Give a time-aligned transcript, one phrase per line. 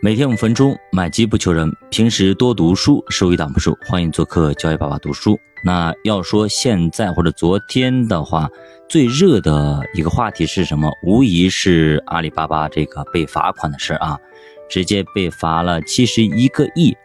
[0.00, 1.68] 每天五分钟，买机不求人。
[1.90, 3.76] 平时多读书，收益挡不输。
[3.84, 5.36] 欢迎做客教育爸爸读书。
[5.64, 8.48] 那要说现在或者昨天的话，
[8.88, 10.88] 最热的一个话题是什么？
[11.02, 14.16] 无疑是阿里巴巴这个被罚款的事啊，
[14.68, 16.96] 直接被罚了七十一个亿。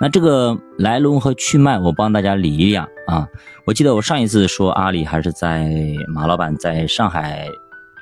[0.00, 3.26] 那这个来龙和去脉，我帮大家理一下啊。
[3.64, 5.68] 我记得我上一次说阿里还是在
[6.06, 7.48] 马老板在上海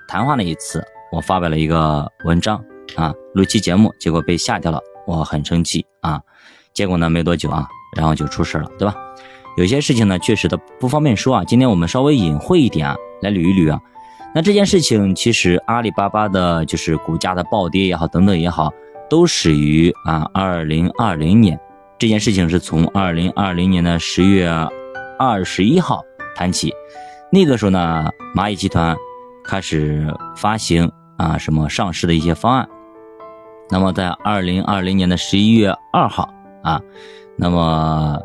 [0.07, 2.63] 谈话那一次，我发表了一个文章。
[2.95, 6.21] 啊，录期节目，结果被下掉了，我很生气啊。
[6.73, 7.67] 结果呢，没多久啊，
[7.97, 8.95] 然后就出事了，对吧？
[9.57, 11.45] 有些事情呢，确实的不方便说啊。
[11.45, 13.81] 今天我们稍微隐晦一点啊，来捋一捋啊。
[14.35, 18.71] 那这件事情其实阿里巴巴的，就是股价的暴跌也好，等等也好，
[19.09, 21.59] 都始于啊，二零二零年。
[21.99, 24.47] 这件事情是从二零二零年的十月
[25.19, 26.03] 二十一号
[26.35, 26.71] 谈起，
[27.33, 28.95] 那个时候呢，蚂蚁集团
[29.43, 32.69] 开始发行啊什么上市的一些方案。
[33.69, 36.29] 那么在二零二零年的十一月二号
[36.63, 36.81] 啊，
[37.37, 38.19] 那么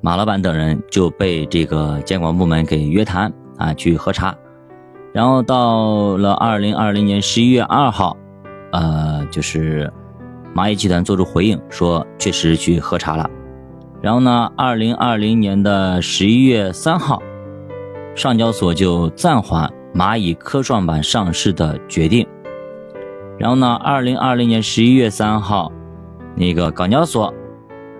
[0.00, 4.34] 马老板等人就被这个监管部门给约谈啊，去核查。
[5.12, 8.16] 然后到了二零二零年十一月二号，
[8.72, 9.90] 呃，就是
[10.54, 13.30] 蚂蚁集团做出回应，说确实去核查了。
[14.02, 17.22] 然后呢，二零二零年的十一月三号，
[18.14, 22.26] 上交所就暂缓蚂蚁科创板上市的决定。
[23.38, 23.74] 然后呢？
[23.74, 25.70] 二零二零年十一月三号，
[26.34, 27.32] 那个港交所，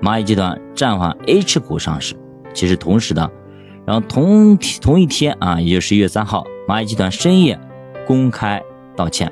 [0.01, 2.15] 蚂蚁集团暂缓 H 股上市，
[2.55, 3.31] 其实同时的。
[3.84, 7.59] 然后同同一天啊，也就十一月三号，蚂蚁集团深夜
[8.06, 8.62] 公开
[8.97, 9.31] 道歉。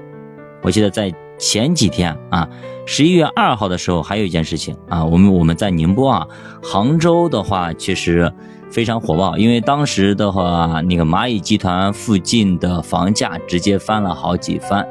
[0.62, 2.48] 我记得在前几天啊，
[2.86, 6.28] 十一月二号的时候，还有一件事情啊，我们我们在宁波啊，
[6.62, 8.32] 杭州的话其实
[8.70, 14.86] 非常火爆，因为当时的话，那个蚂蚁集团附近的房价直接翻了好几番。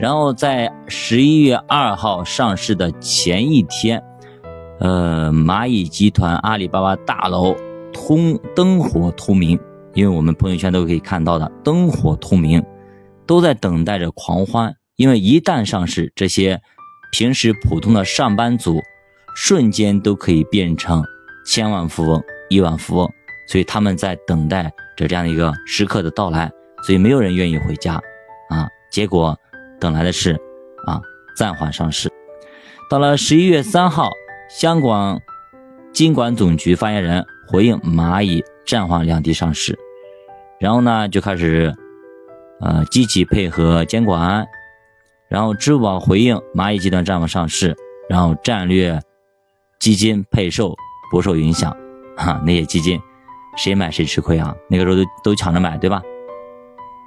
[0.00, 4.02] 然后在十一月二号上市的前一天，
[4.78, 7.54] 呃，蚂蚁集团阿里巴巴大楼
[7.92, 9.60] 通灯火通明，
[9.92, 12.64] 因为我们朋友圈都可以看到的灯火通明，
[13.26, 14.74] 都在等待着狂欢。
[14.96, 16.58] 因为一旦上市，这些
[17.12, 18.80] 平时普通的上班族
[19.36, 21.04] 瞬间都可以变成
[21.44, 23.06] 千万富翁、亿万富翁，
[23.48, 26.50] 所以他们在等待着这样的一个时刻的到来，
[26.86, 28.00] 所以没有人愿意回家
[28.48, 28.66] 啊。
[28.90, 29.38] 结果。
[29.80, 30.34] 等来的是，
[30.86, 31.00] 啊，
[31.36, 32.12] 暂缓上市。
[32.90, 34.10] 到了十一月三号，
[34.50, 35.20] 香港
[35.92, 39.78] 金管总局发言人回应蚂蚁暂缓两地上市，
[40.60, 41.74] 然后呢就开始，
[42.60, 44.46] 呃，积极配合监管。
[45.28, 47.76] 然后支付宝回应蚂蚁集团暂缓上市，
[48.08, 49.00] 然后战略
[49.78, 50.74] 基金配售
[51.10, 51.74] 不受影响。
[52.16, 53.00] 哈，那些基金
[53.56, 54.54] 谁买谁吃亏啊？
[54.68, 56.02] 那个时候都都抢着买，对吧？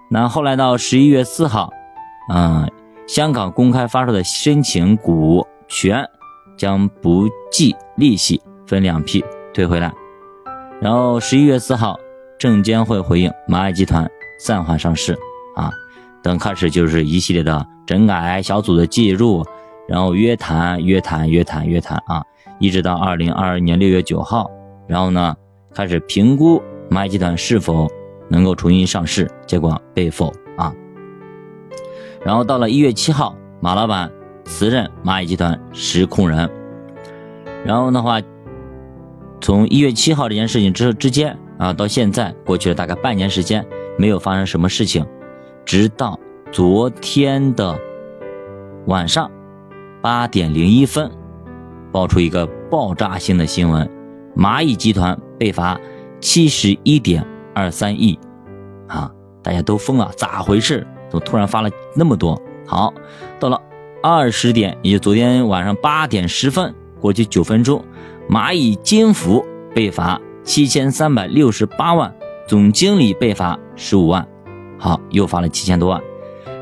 [0.09, 1.69] 那后来到十一月四号。
[2.29, 2.67] 啊，
[3.07, 6.03] 香港公开发售的申请股权
[6.57, 9.23] 将不计利息，分两批
[9.53, 9.93] 退回来。
[10.81, 11.99] 然后十一月四号，
[12.39, 15.13] 证监会回应蚂蚁集团暂缓上市
[15.55, 15.71] 啊，
[16.21, 19.43] 等开始就是一系列的整改小组的介入，
[19.87, 22.23] 然后约谈约谈约谈约谈啊，
[22.59, 24.49] 一直到二零二二年六月九号，
[24.87, 25.35] 然后呢
[25.73, 27.87] 开始评估蚂蚁集团是否
[28.29, 30.31] 能够重新上市，结果被否。
[32.25, 34.11] 然后到了一月七号，马老板
[34.45, 36.49] 辞任蚂蚁集团实控人。
[37.65, 38.21] 然后的话，
[39.41, 43.65] 从一月七号这件事情之之间啊，到现在过去了大概半年时间，
[43.97, 45.05] 没有发生什么事情，
[45.65, 46.17] 直到
[46.51, 47.77] 昨天的
[48.85, 49.29] 晚上
[50.01, 51.11] 八点零一分，
[51.91, 53.89] 爆出一个爆炸性的新闻：
[54.35, 55.79] 蚂蚁集团被罚
[56.19, 58.17] 七十一点二三亿，
[58.87, 59.11] 啊，
[59.41, 60.87] 大家都疯了，咋回事？
[61.19, 62.93] 突然发了那么多，好，
[63.39, 63.61] 到了
[64.01, 67.83] 二十点，也就昨天晚上八点十分，过去九分钟，
[68.29, 72.13] 蚂蚁金服被罚七千三百六十八万，
[72.47, 74.27] 总经理被罚十五万，
[74.77, 76.01] 好，又罚了七千多万，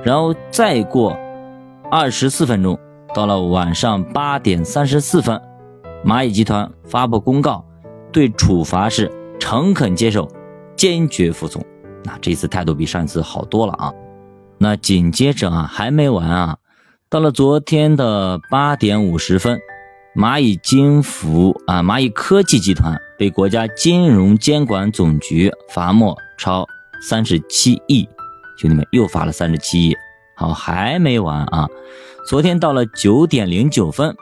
[0.04, 1.18] 然后再过
[1.90, 2.78] 二十四分钟，
[3.14, 5.42] 到了晚上八点三十四分，
[6.06, 7.66] 蚂蚁集团发布公告，
[8.12, 10.28] 对处罚是诚恳接受，
[10.76, 11.64] 坚决服从，
[12.04, 13.92] 那这次态度比上一次好多了啊。
[14.64, 16.58] 那紧接着啊，还没完啊！
[17.10, 19.60] 到了昨天的八点五十分，
[20.16, 26.68] 蚂蚁金服啊，蚂蚁科技集团被国家金融监管总局罚没超
[27.02, 28.08] 三十七亿，
[28.60, 29.98] 兄弟们又罚了三十七亿。
[30.36, 31.68] 好，还没完啊！
[32.28, 34.16] 昨天到了九点零九分，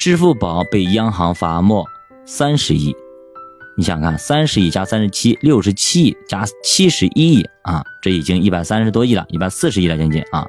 [0.00, 1.86] 支付宝被央行罚没
[2.26, 2.96] 三十亿。
[3.78, 10.44] 你想看，三十亿加三十七，六十七亿加七十一亿啊，这已经一百三十多亿了，一百四十亿了将近啊。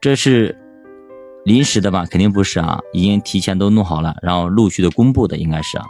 [0.00, 0.58] 这是
[1.44, 2.04] 临时的吧？
[2.10, 5.84] 肯定不是啊，已经提前都弄好了，然后陆续的公布的应该是啊。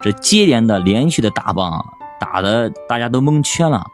[0.00, 1.84] 这接连的连续的大棒
[2.18, 3.84] 打的大家都蒙圈了，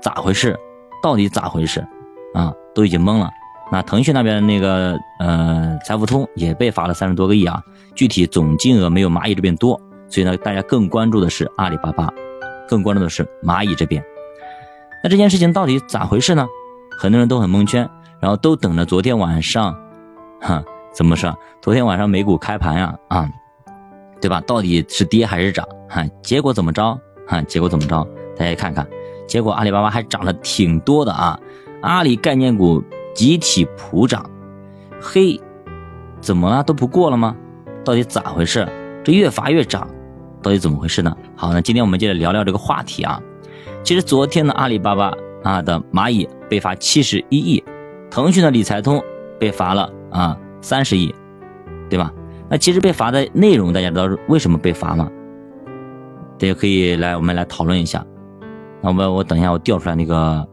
[0.00, 0.56] 咋回事？
[1.02, 1.84] 到底咋回事？
[2.32, 3.28] 啊，都已经懵了。
[3.72, 7.60] 那腾讯那边那个呃财付通也被罚了三十多个亿啊，
[7.96, 9.80] 具体总金额没有蚂蚁这边多，
[10.14, 12.08] 所以呢，大家更关注的是阿里巴巴，
[12.68, 14.00] 更关注的是蚂蚁这边。
[15.02, 16.46] 那这件事情到底咋回事呢？
[16.96, 17.90] 很多人都很蒙圈，
[18.20, 19.76] 然后都等着昨天晚上，
[20.40, 20.62] 哈，
[20.92, 21.36] 怎么说？
[21.60, 23.28] 昨天晚上美股开盘呀，啊，
[24.20, 24.40] 对吧？
[24.46, 25.66] 到底是跌还是涨？
[25.88, 26.96] 哈，结果怎么着？
[27.26, 28.06] 哈，结果怎么着？
[28.36, 28.86] 大家看看，
[29.26, 31.36] 结果阿里巴巴还涨了挺多的啊，
[31.82, 32.80] 阿里概念股。
[33.14, 34.28] 集体普涨，
[35.00, 35.40] 嘿，
[36.20, 36.62] 怎么了？
[36.62, 37.36] 都不过了吗？
[37.84, 38.68] 到底咋回事？
[39.04, 39.88] 这越罚越涨，
[40.44, 41.16] 到底怎么回事呢？
[41.34, 43.18] 好，那今天我们接着聊聊这个话题啊。
[43.82, 45.10] 其实昨天的阿里巴巴
[45.42, 47.64] 啊的蚂蚁被罚七十一亿，
[48.10, 49.02] 腾讯的理财通
[49.40, 51.12] 被罚了啊三十亿，
[51.88, 52.12] 对吧？
[52.50, 55.10] 那其实被罚的内容大家知道是为什么被罚吗？
[56.38, 58.04] 大家可以来我们来讨论一下。
[58.82, 60.46] 那我我等一下我调出来那个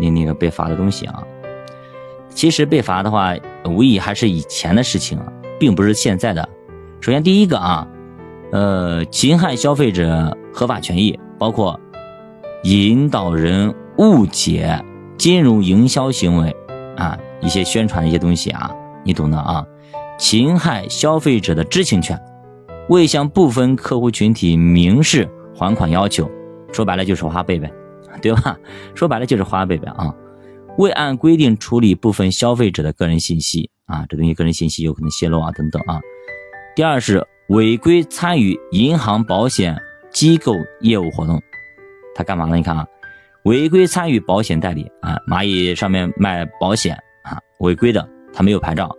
[0.00, 1.22] 那那个被罚的东西啊。
[2.30, 3.32] 其实被罚的话，
[3.64, 5.20] 无疑还是以前的事情，
[5.56, 6.46] 并不是现在的。
[7.00, 7.86] 首先，第一个啊，
[8.52, 11.78] 呃，侵害消费者合法权益，包括
[12.62, 14.82] 引导人误解
[15.18, 16.54] 金融营销行为
[16.96, 18.70] 啊，一些宣传的一些东西啊，
[19.04, 19.64] 你懂的啊。
[20.18, 22.18] 侵害消费者的知情权，
[22.88, 26.26] 未向部分客户群体明示还款要求，
[26.72, 27.70] 说白了就是花呗呗，
[28.22, 28.56] 对吧？
[28.94, 30.14] 说白了就是花呗呗啊。
[30.78, 36.00] 未按规定处理部分消费者的个人信息啊，这东西个人信息有可能泄露啊等等啊。
[36.74, 41.40] 第二是违规参与银行、保险机构业务活动，
[42.14, 42.56] 他干嘛呢？
[42.56, 42.86] 你看啊，
[43.44, 48.90] 违规参与保险代理啊，蚂蚁上面卖保险啊，违规的，他没有牌照。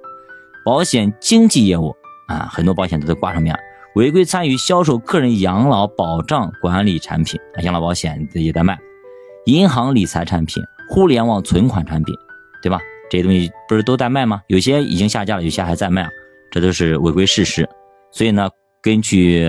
[0.66, 1.94] 保险经纪业务
[2.28, 3.58] 啊，很多保险都在挂上面，
[3.96, 8.78] 违规参与销售个人养老保障管理产品啊，养老保险也在卖，
[9.46, 10.64] 银行理财产品。
[10.90, 12.16] 互联网存款产品，
[12.64, 12.80] 对吧？
[13.10, 14.42] 这些东西不是都在卖吗？
[14.48, 16.10] 有些已经下架了，有些还在卖啊，
[16.50, 17.68] 这都是违规事实。
[18.12, 18.50] 所以呢，
[18.82, 19.46] 根据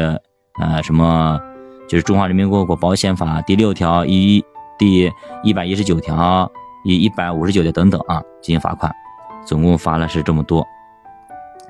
[0.60, 1.40] 呃什么，
[1.88, 4.44] 就是《中华人民共和国保险法》第六条一、
[4.78, 5.10] 第
[5.42, 6.50] 一百一十九条、
[6.84, 8.92] 一一百五十九条等等啊，进行罚款，
[9.46, 10.66] 总共罚了是这么多，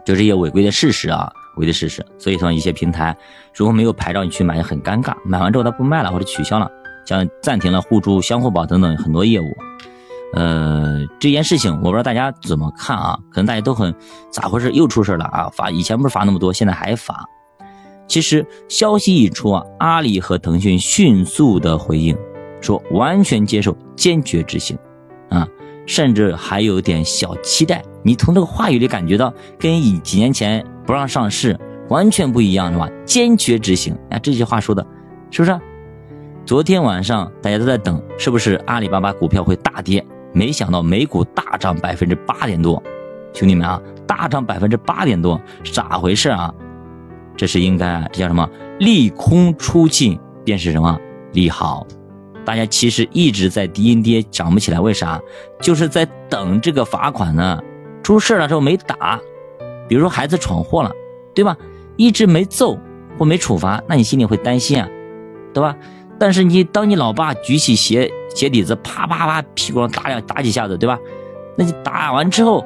[0.05, 2.05] 就这些违规的事实啊，违规的事实。
[2.19, 3.17] 所以说，一些平台
[3.55, 6.71] 如果没有牌照，你去买很尴尬，买完之后它不卖了或者取消了。
[7.05, 9.57] 像暂停了互助、相互保等等很多业务，
[10.35, 13.19] 呃，这件事情我不知道大家怎么看啊？
[13.31, 13.95] 可能大家都很
[14.31, 14.71] 咋回事？
[14.73, 15.49] 又出事了啊？
[15.49, 17.25] 罚以前不是罚那么多，现在还罚。
[18.07, 22.17] 其实消息一出啊，阿里和腾讯迅速的回应，
[22.61, 24.79] 说完全接受，坚决执行，
[25.31, 25.49] 啊，
[25.87, 27.83] 甚至还有点小期待。
[28.03, 31.59] 你从这个话语里感觉到跟以几年前不让上市
[31.89, 32.89] 完全不一样，是吧？
[33.07, 34.87] 坚决执行，啊，这句话说的
[35.31, 35.59] 是不是？
[36.47, 40.03] 昨天晚上大家都在等，是不是阿里巴巴股票会大跌？
[40.33, 42.83] 没想到美股大涨百分之八点多，
[43.33, 45.41] 兄弟们啊，大涨百分之八点多，
[45.73, 46.53] 咋回事啊？
[47.37, 48.49] 这是应该，这叫什么？
[48.79, 50.99] 利空出尽便是什么
[51.33, 51.87] 利好？
[52.45, 55.21] 大家其实一直在低阴跌，涨不起来，为啥？
[55.61, 57.61] 就是在等这个罚款呢。
[58.03, 59.21] 出事了之后没打，
[59.87, 60.91] 比如说孩子闯祸了，
[61.35, 61.57] 对吧？
[61.97, 62.79] 一直没揍
[63.19, 64.89] 或没处罚，那你心里会担心啊，
[65.53, 65.77] 对吧？
[66.19, 70.99] 但是你当你老爸举起鞋鞋底子，啪啪啪屁股上打两打几下子，对吧？
[71.57, 72.65] 那你打完之后，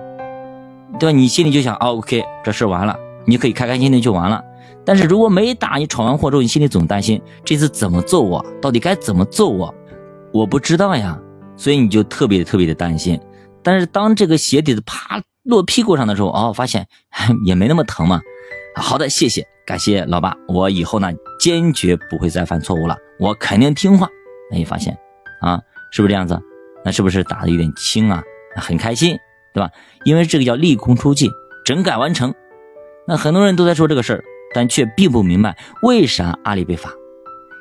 [0.99, 1.16] 对吧？
[1.16, 4.42] 你心里就想，哦，OK，这事完了，你可以开开心心就完了。
[4.85, 9.73] 但是如果没打，你闯完祸之后，你心里总担心这次怎么揍我，到底该怎么揍我？
[10.33, 11.19] 我不知道呀，
[11.57, 13.21] 所以你就特别特别的担心。
[13.62, 16.87] 但是当这个鞋底子啪落屁股上的时候，哦，发现
[17.47, 18.21] 也没那么疼嘛。
[18.75, 24.09] 好的，谢谢，感谢老爸，我以后呢坚决不会再犯错误了，我肯定听话。
[24.50, 24.99] 那你发现，
[25.42, 26.40] 啊，是不是这样子？
[26.84, 28.22] 那是不是打的有点轻啊？
[28.56, 29.18] 很开心，
[29.52, 29.70] 对吧？
[30.04, 31.30] 因为这个叫利空出尽，
[31.64, 32.34] 整改完成。
[33.06, 36.90] 那很多人都在说这个事儿，但却并不明白为啥阿里被罚，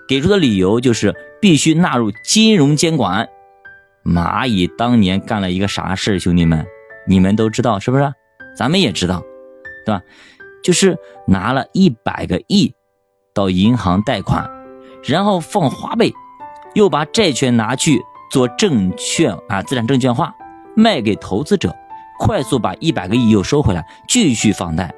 [0.07, 3.27] 给出的理由就是必须纳入金融监管。
[4.03, 6.65] 蚂蚁当年干了一个啥事兄弟们，
[7.07, 8.13] 你们都知道是不是？
[8.55, 9.23] 咱们也知道，
[9.85, 10.01] 对吧？
[10.63, 12.73] 就是拿了一百个亿
[13.33, 14.49] 到银行贷款，
[15.03, 16.11] 然后放花呗，
[16.73, 18.01] 又把债权拿去
[18.31, 20.33] 做证券啊，资产证券化
[20.75, 21.75] 卖给投资者，
[22.19, 24.93] 快速把一百个亿又收回来，继续放贷，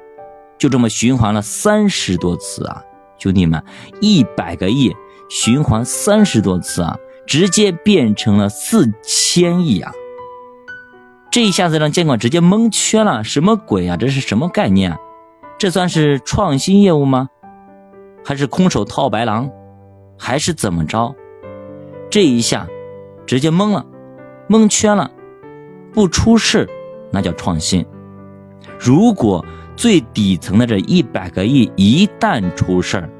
[0.58, 2.82] 就这么循环了三十多次啊，
[3.18, 3.62] 兄弟们，
[4.00, 4.94] 一百个亿
[5.28, 9.92] 循环三十多次啊，直接变成了四千亿啊，
[11.30, 13.96] 这一下子让监管直接蒙圈了，什么鬼啊？
[13.96, 14.96] 这是什么概念？
[15.58, 17.28] 这算是创新业务吗？
[18.24, 19.50] 还是空手套白狼？
[20.16, 21.14] 还是怎么着？
[22.14, 22.68] 这一下
[23.26, 23.84] 直接懵了，
[24.48, 25.10] 蒙圈了，
[25.92, 26.70] 不出事
[27.10, 27.84] 那叫创新。
[28.78, 29.44] 如果
[29.74, 33.10] 最底层的这一百个亿一旦出事儿，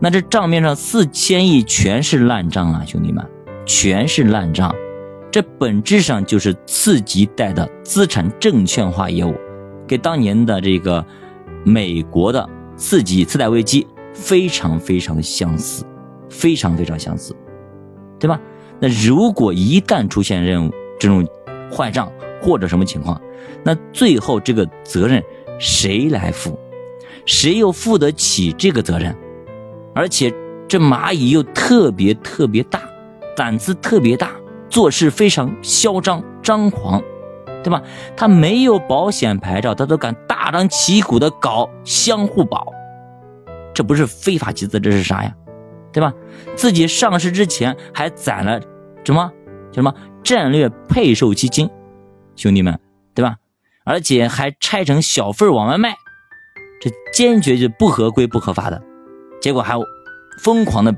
[0.00, 3.24] 那这账面上四千亿全是烂账啊，兄弟们，
[3.64, 4.74] 全是烂账。
[5.30, 9.32] 这本质上就是次级贷的资产证券化业务，
[9.86, 11.06] 跟当年的这个
[11.62, 15.84] 美国的次级次贷危机非常非常的相似，
[16.28, 17.32] 非常非常相似，
[18.18, 18.40] 对吧？
[18.80, 21.26] 那如果一旦出现任务这种
[21.72, 22.10] 坏账
[22.40, 23.20] 或者什么情况，
[23.64, 25.22] 那最后这个责任
[25.58, 26.58] 谁来负？
[27.26, 29.14] 谁又负得起这个责任？
[29.94, 30.32] 而且
[30.68, 32.80] 这蚂蚁又特别特别大，
[33.36, 34.30] 胆子特别大。
[34.70, 37.02] 做事非常嚣张张狂，
[37.64, 37.82] 对吧？
[38.14, 42.66] 他没有保险牌照，他都敢大张旗鼓的搞相互保，
[43.74, 45.34] 这不是非法集资，这是啥呀？
[45.92, 46.12] 对吧？
[46.56, 48.60] 自己上市之前还攒了
[49.04, 49.32] 什么
[49.70, 51.70] 叫什么战略配售基金，
[52.36, 52.78] 兄弟们，
[53.14, 53.36] 对吧？
[53.84, 55.94] 而且还拆成小份往外卖，
[56.80, 58.82] 这坚决是不合规不合法的，
[59.40, 59.74] 结果还
[60.42, 60.92] 疯狂的，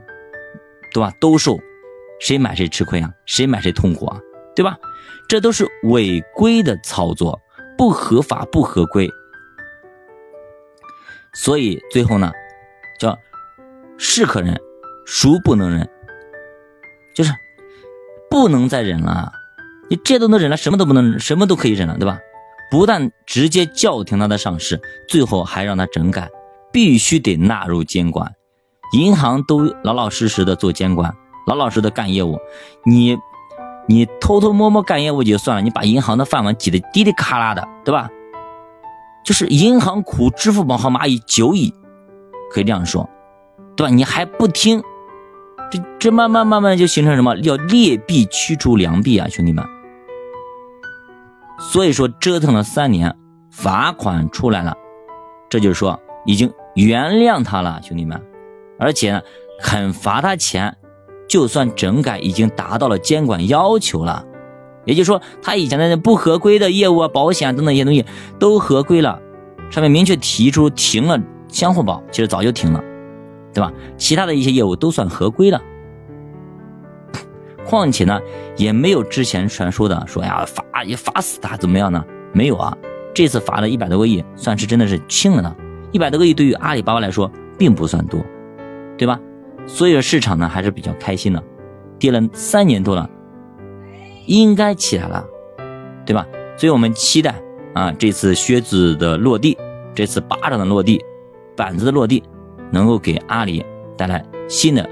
[0.93, 1.13] 对吧？
[1.21, 1.59] 兜售。
[2.19, 3.11] 谁买谁吃亏啊？
[3.25, 4.21] 谁买谁痛苦啊？
[4.55, 4.77] 对吧？
[5.27, 7.41] 这都是违规的操作，
[7.79, 9.09] 不合法不合规。
[11.33, 12.31] 所以最后呢，
[12.99, 13.17] 叫
[13.97, 14.61] 是可忍，
[15.07, 15.89] 孰不能忍？
[17.15, 17.33] 就是
[18.31, 19.33] 不能再忍了。
[19.89, 22.19] 你这都能忍了，什么都不能，什么都可以忍了，对吧？
[22.71, 26.31] 不但直接叫停他的上市，最后还让他整改，
[26.73, 28.33] 必须得纳入监管，
[28.93, 31.13] 银行都老老实实的做监管。
[31.47, 32.39] 老老实的干业务，
[32.85, 33.19] 你
[33.89, 38.09] 你偷偷摸摸干业务就算了，你把银行的饭碗挤得滴滴咔啦的，对吧？
[39.25, 41.75] 就是银行苦，支付宝和蚂蚁久矣，
[42.53, 43.09] 可以这样说，
[43.75, 43.93] 对吧？
[43.93, 44.81] 你还不听，
[45.71, 47.37] 这这慢慢慢慢就形成什么？
[47.39, 49.65] 要劣币驱逐良币啊，兄弟们！
[51.73, 53.15] 所以说折腾了三年，
[53.51, 54.75] 罚款出来了，
[55.49, 58.21] 这就是说已经原谅他了，兄弟们，
[58.79, 59.23] 而且呢，
[59.63, 60.77] 肯罚他钱。
[61.29, 64.25] 就算整改已经达到了监管要求了，
[64.85, 68.05] 也就是说，他以前的那不合规的业务啊、保险等等一些东西
[68.41, 69.23] 都合规了，
[69.71, 72.83] 上面明确提出停了相互保，其实早就停了，
[73.53, 73.73] 对吧？
[73.97, 75.61] 其他的一些业务都算合规了。
[77.67, 78.21] 况且呢，
[78.57, 82.05] 也没有之前传说的说呀罚也罚死他怎么样呢？
[82.33, 82.77] 没有啊，
[83.13, 85.55] 这次罚了一百多个亿，算是真的是轻了呢。
[85.93, 88.25] 一百多个亿对于阿里巴巴来说并不算多，
[88.97, 89.21] 对吧？
[89.67, 91.43] 所以说市场呢还是比较开心的，
[91.99, 93.09] 跌了三年多了，
[94.27, 95.25] 应该起来了，
[96.07, 96.27] 对吧？
[96.57, 97.35] 所以我们期待
[97.75, 99.57] 啊这次靴子的落地，
[99.95, 101.05] 这次巴掌的落地，
[101.57, 102.23] 板子的落地，
[102.73, 103.65] 能够给阿里
[103.97, 104.89] 带来新的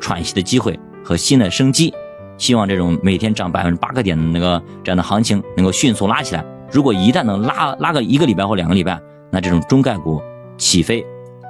[0.00, 1.92] 喘息的机会和新的生机。
[2.36, 6.44] 希望这种每天涨百分之八个点的那个这样的行情能够迅速拉起来。
[6.72, 8.98] 如果一旦能拉拉个一个礼拜或两个礼拜，
[9.30, 10.22] 那这种中概股
[10.56, 11.04] 起飞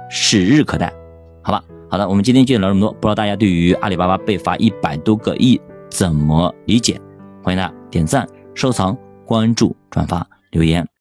[0.09, 0.91] 指日可待，
[1.41, 1.63] 好吧？
[1.89, 2.91] 好的，我们今天就聊这么多。
[2.91, 5.59] 不知道大家对于阿里巴巴被罚一百多个亿
[5.89, 6.99] 怎么理解？
[7.43, 10.85] 欢迎大家点赞、收藏、关注、转发、留言。